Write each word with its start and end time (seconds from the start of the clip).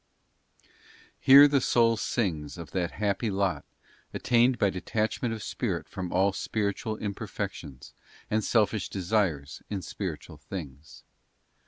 ae 1.27 1.31
ERE 1.31 1.47
the 1.47 1.61
soul 1.61 1.95
sings 1.95 2.57
of 2.57 2.71
that 2.71 2.89
happy 2.93 3.29
lot, 3.29 3.63
attained 4.15 4.57
by 4.57 4.65
a 4.65 4.71
detachment 4.71 5.31
of 5.31 5.43
spirit 5.43 5.87
from 5.87 6.11
all 6.11 6.33
spiritual 6.33 6.95
imperfections, 6.97 7.93
Pawatbace 8.21 8.25
and 8.31 8.43
selfish 8.43 8.89
desires 8.89 9.61
in 9.69 9.83
spiritual 9.83 10.37
things. 10.37 11.03